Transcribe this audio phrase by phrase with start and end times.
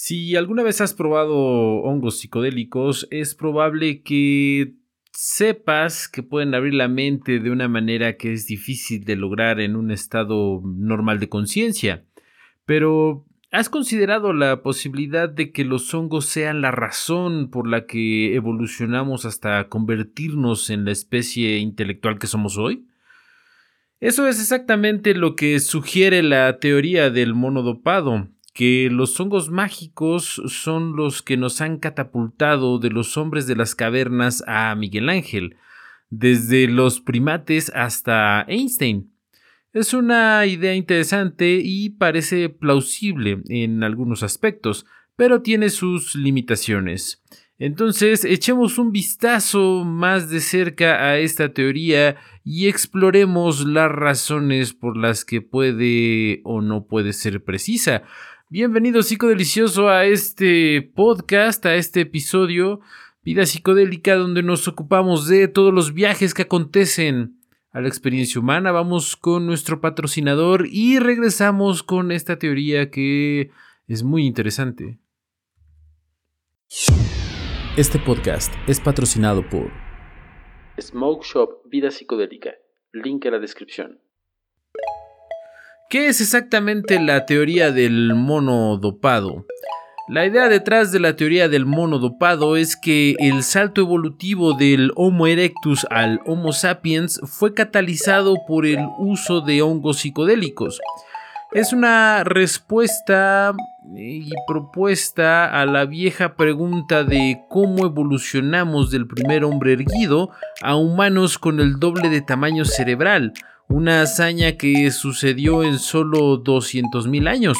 [0.00, 4.74] Si alguna vez has probado hongos psicodélicos, es probable que
[5.10, 9.74] sepas que pueden abrir la mente de una manera que es difícil de lograr en
[9.74, 12.04] un estado normal de conciencia.
[12.64, 18.36] Pero, ¿has considerado la posibilidad de que los hongos sean la razón por la que
[18.36, 22.86] evolucionamos hasta convertirnos en la especie intelectual que somos hoy?
[23.98, 28.28] Eso es exactamente lo que sugiere la teoría del monodopado,
[28.58, 33.76] que los hongos mágicos son los que nos han catapultado de los hombres de las
[33.76, 35.54] cavernas a Miguel Ángel,
[36.10, 39.12] desde los primates hasta Einstein.
[39.72, 47.22] Es una idea interesante y parece plausible en algunos aspectos, pero tiene sus limitaciones.
[47.60, 54.96] Entonces, echemos un vistazo más de cerca a esta teoría y exploremos las razones por
[54.96, 58.02] las que puede o no puede ser precisa.
[58.50, 62.80] Bienvenido psicodelicioso a este podcast, a este episodio
[63.22, 68.72] Vida Psicodélica donde nos ocupamos de todos los viajes que acontecen a la experiencia humana.
[68.72, 73.50] Vamos con nuestro patrocinador y regresamos con esta teoría que
[73.86, 74.98] es muy interesante.
[77.76, 79.70] Este podcast es patrocinado por
[80.80, 82.54] Smoke Shop Vida Psicodélica.
[82.94, 84.00] Link en la descripción.
[85.90, 89.46] ¿Qué es exactamente la teoría del mono dopado?
[90.06, 94.92] La idea detrás de la teoría del mono dopado es que el salto evolutivo del
[94.96, 100.78] Homo erectus al Homo sapiens fue catalizado por el uso de hongos psicodélicos.
[101.52, 103.54] Es una respuesta
[103.96, 111.38] y propuesta a la vieja pregunta de cómo evolucionamos del primer hombre erguido a humanos
[111.38, 113.32] con el doble de tamaño cerebral,
[113.68, 117.58] una hazaña que sucedió en solo 200.000 años,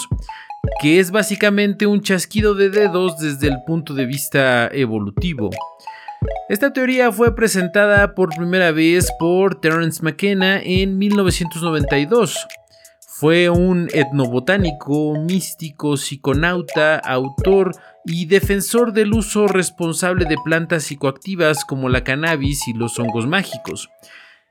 [0.81, 5.51] que es básicamente un chasquido de dedos desde el punto de vista evolutivo.
[6.49, 12.47] Esta teoría fue presentada por primera vez por Terence McKenna en 1992.
[13.07, 17.73] Fue un etnobotánico, místico, psiconauta, autor
[18.05, 23.91] y defensor del uso responsable de plantas psicoactivas como la cannabis y los hongos mágicos.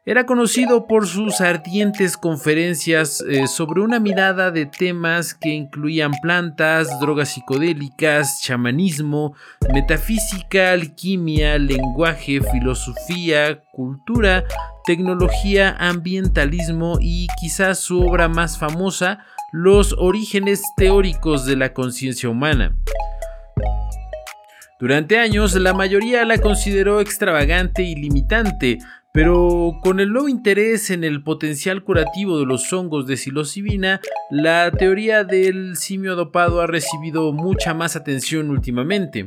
[0.10, 6.88] Era conocido por sus ardientes conferencias eh, sobre una mirada de temas que incluían plantas,
[7.02, 9.36] drogas psicodélicas, chamanismo,
[9.74, 14.46] metafísica, alquimia, lenguaje, filosofía, cultura,
[14.86, 22.78] tecnología, ambientalismo y quizás su obra más famosa, Los orígenes teóricos de la conciencia humana.
[24.80, 28.78] Durante años la mayoría la consideró extravagante y limitante,
[29.18, 34.70] pero con el nuevo interés en el potencial curativo de los hongos de psilocibina, la
[34.70, 39.26] teoría del simio dopado ha recibido mucha más atención últimamente.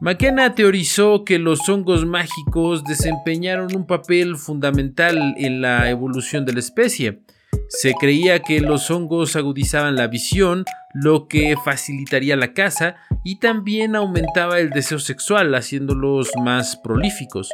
[0.00, 6.58] McKenna teorizó que los hongos mágicos desempeñaron un papel fundamental en la evolución de la
[6.58, 7.22] especie.
[7.68, 13.94] Se creía que los hongos agudizaban la visión, lo que facilitaría la caza y también
[13.94, 17.52] aumentaba el deseo sexual, haciéndolos más prolíficos.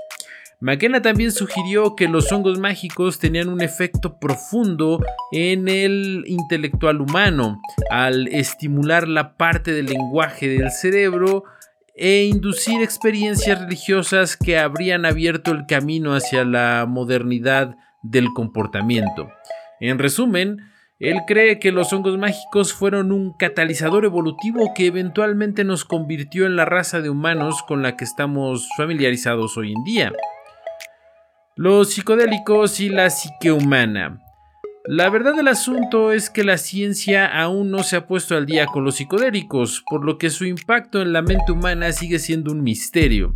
[0.62, 7.61] McKenna también sugirió que los hongos mágicos tenían un efecto profundo en el intelectual humano
[7.91, 11.43] al estimular la parte del lenguaje del cerebro
[11.97, 17.75] e inducir experiencias religiosas que habrían abierto el camino hacia la modernidad
[18.05, 19.31] del comportamiento.
[19.81, 20.61] En resumen,
[21.01, 26.55] él cree que los hongos mágicos fueron un catalizador evolutivo que eventualmente nos convirtió en
[26.55, 30.12] la raza de humanos con la que estamos familiarizados hoy en día.
[31.57, 34.19] Los psicodélicos y la psique humana.
[34.87, 38.65] La verdad del asunto es que la ciencia aún no se ha puesto al día
[38.65, 42.63] con los psicodélicos, por lo que su impacto en la mente humana sigue siendo un
[42.63, 43.35] misterio.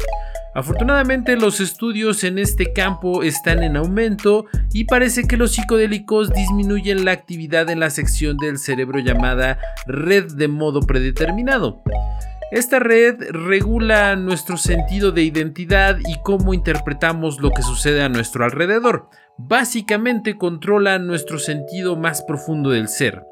[0.54, 7.04] Afortunadamente los estudios en este campo están en aumento y parece que los psicodélicos disminuyen
[7.04, 11.82] la actividad en la sección del cerebro llamada red de modo predeterminado.
[12.52, 18.44] Esta red regula nuestro sentido de identidad y cómo interpretamos lo que sucede a nuestro
[18.44, 19.08] alrededor.
[19.36, 23.26] Básicamente controla nuestro sentido más profundo del ser.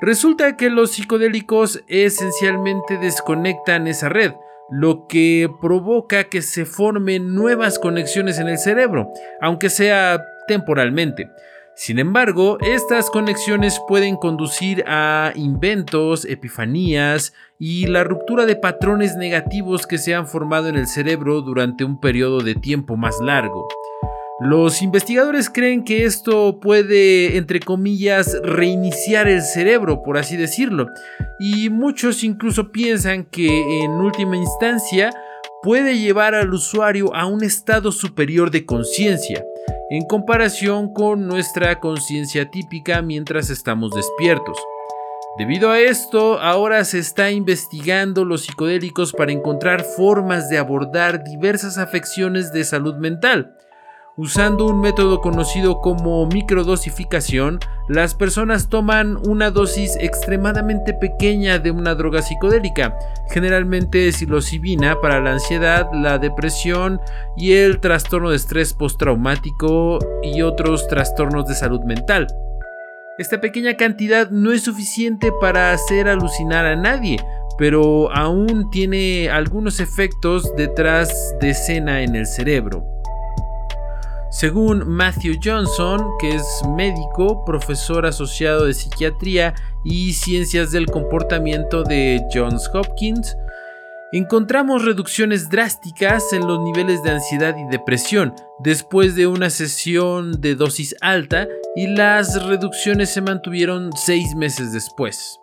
[0.00, 4.32] Resulta que los psicodélicos esencialmente desconectan esa red,
[4.70, 11.28] lo que provoca que se formen nuevas conexiones en el cerebro, aunque sea temporalmente.
[11.82, 19.86] Sin embargo, estas conexiones pueden conducir a inventos, epifanías y la ruptura de patrones negativos
[19.86, 23.66] que se han formado en el cerebro durante un periodo de tiempo más largo.
[24.40, 30.86] Los investigadores creen que esto puede, entre comillas, reiniciar el cerebro, por así decirlo,
[31.38, 35.14] y muchos incluso piensan que en última instancia
[35.62, 39.42] puede llevar al usuario a un estado superior de conciencia,
[39.90, 44.56] en comparación con nuestra conciencia típica mientras estamos despiertos.
[45.36, 51.76] Debido a esto, ahora se está investigando los psicodélicos para encontrar formas de abordar diversas
[51.76, 53.56] afecciones de salud mental,
[54.22, 57.58] Usando un método conocido como microdosificación,
[57.88, 62.98] las personas toman una dosis extremadamente pequeña de una droga psicodélica,
[63.30, 67.00] generalmente psilocibina para la ansiedad, la depresión
[67.34, 72.26] y el trastorno de estrés postraumático y otros trastornos de salud mental.
[73.16, 77.24] Esta pequeña cantidad no es suficiente para hacer alucinar a nadie,
[77.56, 82.99] pero aún tiene algunos efectos detrás de escena en el cerebro.
[84.30, 89.54] Según Matthew Johnson, que es médico, profesor asociado de psiquiatría
[89.84, 93.36] y ciencias del comportamiento de Johns Hopkins,
[94.12, 100.54] encontramos reducciones drásticas en los niveles de ansiedad y depresión después de una sesión de
[100.54, 105.40] dosis alta y las reducciones se mantuvieron seis meses después.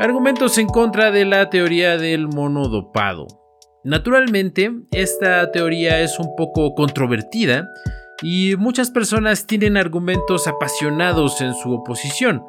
[0.00, 3.26] Argumentos en contra de la teoría del monodopado.
[3.84, 7.68] Naturalmente, esta teoría es un poco controvertida
[8.22, 12.42] y muchas personas tienen argumentos apasionados en su oposición.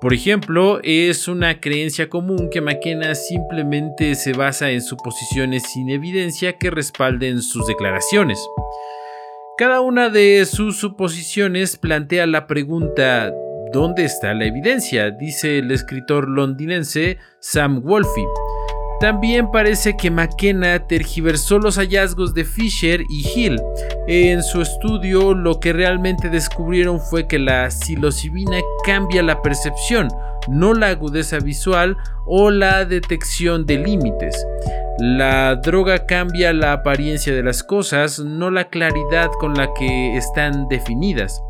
[0.00, 6.56] Por ejemplo, es una creencia común que McKenna simplemente se basa en suposiciones sin evidencia
[6.56, 8.42] que respalden sus declaraciones.
[9.58, 13.30] Cada una de sus suposiciones plantea la pregunta
[13.74, 15.10] ¿dónde está la evidencia?
[15.10, 18.24] dice el escritor londinense Sam Wolfe.
[19.00, 23.58] También parece que McKenna tergiversó los hallazgos de Fisher y Hill.
[24.06, 30.08] En su estudio lo que realmente descubrieron fue que la psilocibina cambia la percepción,
[30.48, 34.46] no la agudeza visual o la detección de límites.
[34.98, 40.68] La droga cambia la apariencia de las cosas, no la claridad con la que están
[40.68, 41.42] definidas.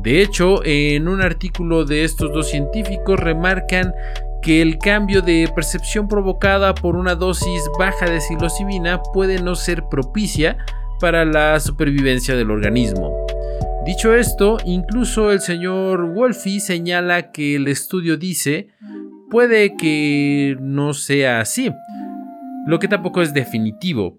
[0.00, 3.94] De hecho, en un artículo de estos dos científicos remarcan
[4.42, 9.84] que el cambio de percepción provocada por una dosis baja de psilocibina puede no ser
[9.90, 10.58] propicia
[11.00, 13.12] para la supervivencia del organismo.
[13.84, 18.68] Dicho esto, incluso el señor Wolfe señala que el estudio dice
[19.30, 21.70] puede que no sea así,
[22.66, 24.18] lo que tampoco es definitivo,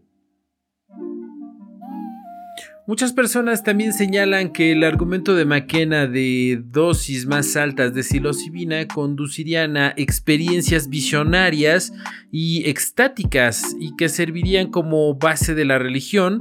[2.89, 8.87] Muchas personas también señalan que el argumento de McKenna de dosis más altas de psilocibina
[8.87, 11.93] conducirían a experiencias visionarias
[12.31, 16.39] y extáticas y que servirían como base de la religión,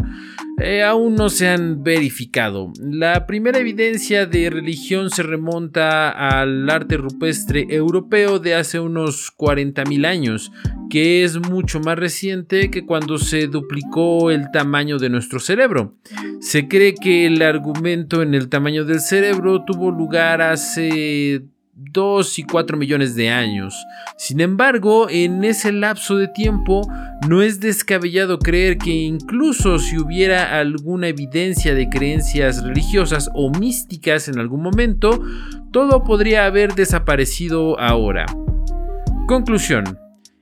[0.60, 2.72] eh, aún no se han verificado.
[2.80, 10.06] La primera evidencia de religión se remonta al arte rupestre europeo de hace unos 40.000
[10.06, 10.52] años,
[10.90, 15.94] que es mucho más reciente que cuando se duplicó el tamaño de nuestro cerebro.
[16.40, 21.42] Se cree que el argumento en el tamaño del cerebro tuvo lugar hace
[21.78, 23.74] 2 y 4 millones de años.
[24.16, 26.82] Sin embargo, en ese lapso de tiempo
[27.28, 34.28] no es descabellado creer que incluso si hubiera alguna evidencia de creencias religiosas o místicas
[34.28, 35.22] en algún momento,
[35.70, 38.26] todo podría haber desaparecido ahora.
[39.26, 39.98] Conclusión.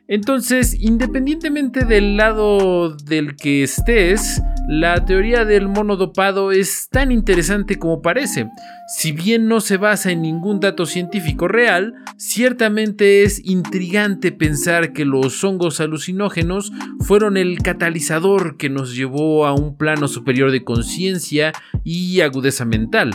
[0.08, 8.02] Entonces, independientemente del lado del que estés, la teoría del monodopado es tan interesante como
[8.02, 8.48] parece.
[8.88, 15.04] Si bien no se basa en ningún dato científico real, ciertamente es intrigante pensar que
[15.04, 21.52] los hongos alucinógenos fueron el catalizador que nos llevó a un plano superior de conciencia
[21.84, 23.12] y agudeza mental.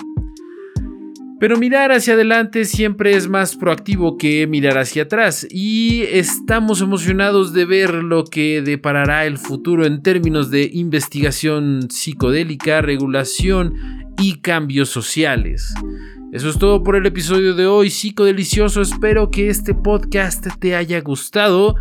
[1.42, 7.52] Pero mirar hacia adelante siempre es más proactivo que mirar hacia atrás y estamos emocionados
[7.52, 13.74] de ver lo que deparará el futuro en términos de investigación psicodélica, regulación
[14.20, 15.74] y cambios sociales.
[16.32, 18.80] Eso es todo por el episodio de hoy, psicodelicioso.
[18.80, 21.74] Espero que este podcast te haya gustado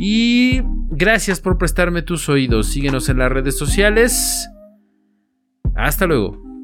[0.00, 2.66] y gracias por prestarme tus oídos.
[2.66, 4.48] Síguenos en las redes sociales.
[5.76, 6.55] Hasta luego.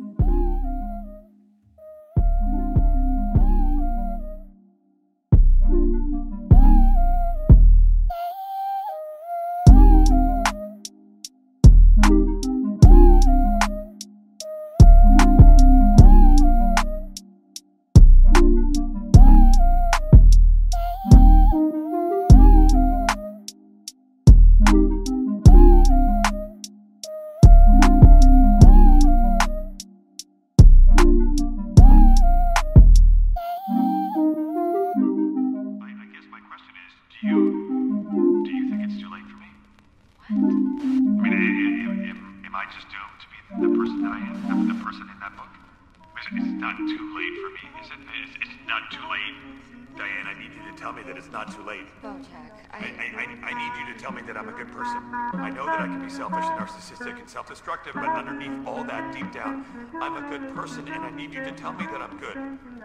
[51.32, 51.86] Not too late.
[52.02, 52.80] Bojack, I, I...
[52.80, 55.02] I, I, I need you to tell me that I'm a good person.
[55.32, 59.12] I know that I can be selfish and narcissistic and self-destructive, but underneath all that,
[59.14, 59.64] deep down,
[60.00, 62.36] I'm a good person, and I need you to tell me that I'm good.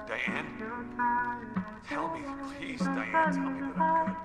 [0.08, 0.48] Diane?
[1.90, 2.22] Tell me,
[2.58, 4.16] please, Diane, tell me that I'm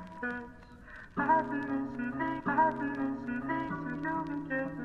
[4.48, 4.81] good.